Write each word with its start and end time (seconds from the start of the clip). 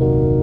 you 0.00 0.37